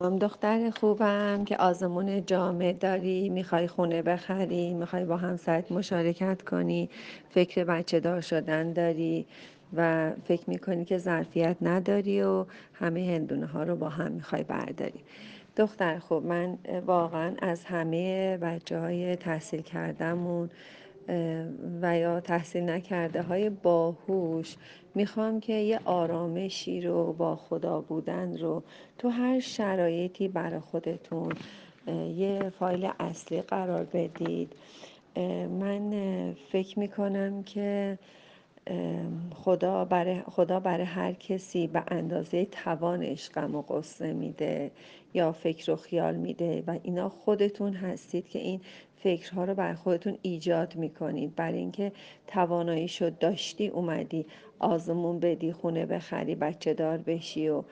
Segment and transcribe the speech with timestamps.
[0.00, 6.90] دختر خوبم که آزمون جامعه داری می‌خوای خونه بخری می‌خوای با همسرت مشارکت کنی
[7.30, 9.26] فکر بچه دار شدن داری
[9.76, 15.00] و فکر می‌کنی که ظرفیت نداری و همه هندونه ها رو با هم می‌خوای برداری.
[15.56, 20.50] دختر خوب من واقعا از همه بچه های تحصیل کردمون
[21.82, 24.56] و یا تحصیل نکرده های باهوش
[24.94, 28.62] می‌خوام که یه آرامشی رو با خدا بودن رو
[28.98, 31.32] تو هر شرایطی برای خودتون
[32.16, 34.52] یه فایل اصلی قرار بدید.
[35.60, 35.92] من
[36.52, 37.98] فکر می‌کنم که
[39.34, 44.70] خدا برای, خدا برای هر کسی به اندازه توانش غم و غصه میده
[45.14, 48.60] یا فکر و خیال میده و اینا خودتون هستید که این
[48.96, 51.34] فکرها رو بر خودتون ایجاد می‌کنید.
[51.34, 51.92] برای اینکه
[52.26, 54.26] توانایی شد داشتی اومدی
[54.58, 57.62] آزمون بدی خونه بخری بچه دار بشی و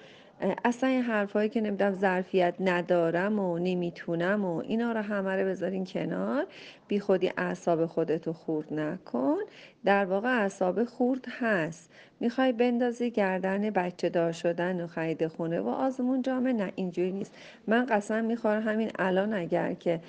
[0.65, 5.85] اصلا این حرفایی که نمی‌دونم ظرفیت ندارم و نمی‌تونم و اینا رو همه رو بذارین
[5.85, 6.47] کنار.
[6.89, 9.37] بی خودی اعصاب خودتو خورد نکن.
[9.85, 11.91] در واقع اعصاب خورد هست.
[12.21, 15.61] می‌خوای بندازی گردن بچه دار شدن و خرید خونه.
[15.61, 16.53] و آزمون جامعه.
[16.53, 17.35] نه اینجوری نیست.
[17.67, 20.01] من قسم می‌خورم همین الان اگر که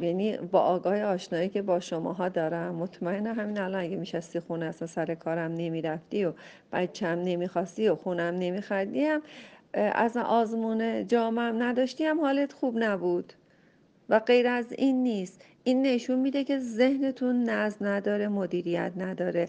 [0.00, 4.88] یعنی با آگاه آشنایی که با شماها دارم مطمئنم همین الان اگه میشستی خونه اصلا
[4.88, 6.32] سر کارم نمی‌رفتی و
[6.72, 9.20] بچم نمی‌خواستی و خونم نمیخریدیم
[9.74, 10.80] از آزمون
[12.00, 13.32] هم حالت خوب نبود.
[14.08, 15.44] و غیر از این نیست.
[15.64, 19.48] این نشون میده که ذهنتون نظم نداره مدیریت نداره.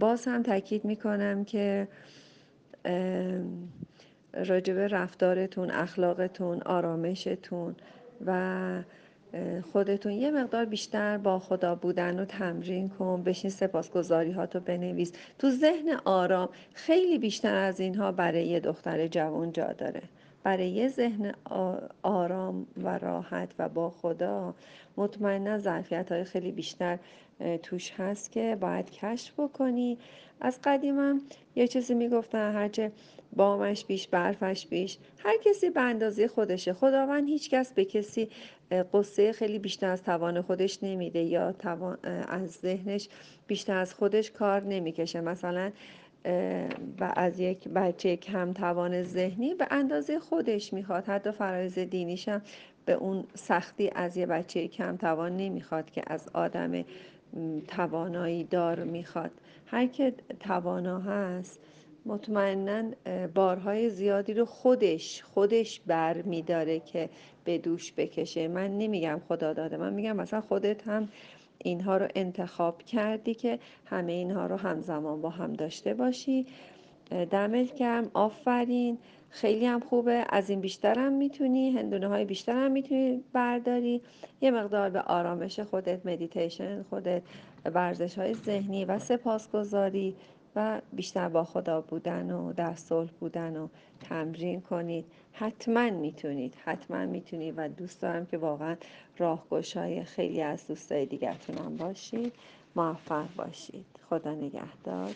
[0.00, 1.88] باز هم تاکید می‌کنم که
[4.34, 7.76] راجب رفتارتون اخلاقتون آرامشتون
[8.26, 8.82] و
[9.72, 15.12] خودتون یه مقدار بیشتر با خدا بودن رو تمرین کن بشین سپاسگزاری هاتو بنویس.
[15.38, 20.02] تو ذهن آرام خیلی بیشتر از اینها برای یه دختر جوان جا داره.
[20.44, 21.34] برای یه ذهن
[22.02, 24.54] آرام و راحت و با خدا
[24.96, 26.98] مطمئنا ظرفیت های خیلی بیشتر
[27.62, 29.98] توش هست که باید کشف بکنی.
[30.40, 31.20] از قدیمم
[31.56, 32.92] یه چیزی می‌گفتن هرچه
[33.36, 36.72] بامش بیش برفش بیش هر کسی به اندازه خودشه.
[36.72, 38.28] خداوند هیچ کس به کسی
[38.92, 43.08] قصه خیلی بیشتر از توان خودش نمیده یا توان از ذهنش
[43.46, 45.20] بیشتر از خودش کار نمی‌کشه.
[45.20, 45.70] مثلا
[47.00, 51.04] و از یک بچه کم توان ذهنی به اندازه خودش می‌خواد.
[51.04, 52.42] حتی فرایز دینیشم
[52.84, 56.84] به اون سختی از یه بچه کم توان نمی‌خواد که از آدم
[57.68, 59.30] توانایی دار می‌خواد.
[59.66, 61.60] هر که توانا هست
[62.06, 62.82] مطمئنا
[63.34, 67.08] بارهای زیادی رو خودش خودش بر میداره که
[67.44, 68.48] به دوش بکشه.
[68.48, 71.08] من نمیگم خدا داده من میگم مثلا خودت هم
[71.58, 76.46] اینها رو انتخاب کردی که همه اینها رو همزمان با هم داشته باشی.
[77.30, 78.98] دمت گرم آفرین.
[79.30, 80.24] خیلی هم خوبه.
[80.28, 84.02] از این بیشتر هم می‌تونی هندونه های بیشتر هم می‌تونی برداری.
[84.40, 87.22] یه مقدار به آرامش خودت مدیتیشن خودت
[87.64, 90.14] ورزش های ذهنی و سپاسگزاری.
[90.56, 93.68] و بیشتر با خدا بودن و در صلح بودن و
[94.00, 95.04] تمرین کنید.
[95.32, 98.76] حتما می‌تونید حتما می‌تونید و دوست دارم که واقعا
[99.18, 102.32] راهگشای خیلی از دوستای دیگرتون هم باشید.
[102.76, 103.86] موفق باشید.
[104.10, 105.14] خدا نگهدار.